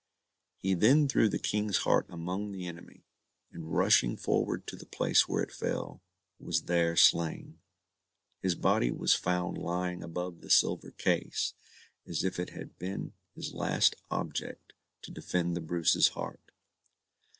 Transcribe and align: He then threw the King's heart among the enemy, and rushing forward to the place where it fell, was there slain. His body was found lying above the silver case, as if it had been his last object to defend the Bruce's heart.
He 0.57 0.73
then 0.73 1.07
threw 1.07 1.29
the 1.29 1.37
King's 1.37 1.77
heart 1.85 2.07
among 2.09 2.51
the 2.51 2.65
enemy, 2.65 3.03
and 3.51 3.71
rushing 3.71 4.17
forward 4.17 4.65
to 4.65 4.75
the 4.75 4.87
place 4.87 5.27
where 5.27 5.43
it 5.43 5.51
fell, 5.51 6.01
was 6.39 6.63
there 6.63 6.95
slain. 6.95 7.59
His 8.41 8.55
body 8.55 8.89
was 8.89 9.13
found 9.13 9.59
lying 9.59 10.01
above 10.01 10.41
the 10.41 10.49
silver 10.49 10.89
case, 10.89 11.53
as 12.07 12.23
if 12.23 12.39
it 12.39 12.49
had 12.49 12.79
been 12.79 13.13
his 13.35 13.53
last 13.53 13.95
object 14.09 14.73
to 15.03 15.11
defend 15.11 15.55
the 15.55 15.61
Bruce's 15.61 16.07
heart. 16.07 16.51